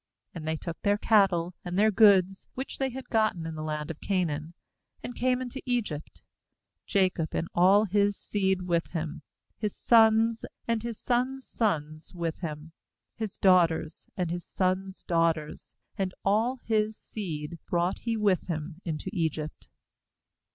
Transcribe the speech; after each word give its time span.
6And 0.35 0.45
they 0.45 0.55
took 0.55 0.81
their 0.81 0.97
cattle, 0.97 1.53
and 1.63 1.77
their 1.77 1.91
goods, 1.91 2.47
which 2.55 2.79
they 2.79 2.89
had 2.89 3.07
gotten 3.09 3.45
in 3.45 3.53
the 3.53 3.61
land 3.61 3.91
of 3.91 4.01
Canaan, 4.01 4.55
and 5.03 5.13
came 5.13 5.43
into 5.43 5.61
Egypt, 5.67 6.23
Jacob, 6.87 7.35
and 7.35 7.47
all 7.53 7.85
his 7.85 8.17
seed 8.17 8.63
with 8.63 8.93
him; 8.93 9.21
7his 9.61 9.73
sons, 9.75 10.43
and 10.67 10.81
his 10.81 10.97
sons' 10.99 11.45
sons 11.45 12.15
with 12.15 12.39
him, 12.39 12.71
his 13.13 13.37
daugh 13.37 13.67
ters, 13.67 14.09
and 14.17 14.31
his 14.31 14.43
sons' 14.43 15.03
daughters, 15.03 15.75
and 15.99 16.15
all 16.25 16.55
his 16.63 16.97
seed 16.97 17.59
brought 17.67 17.99
he 17.99 18.17
with 18.17 18.47
him 18.47 18.81
into 18.83 19.11
Egypt. 19.13 19.69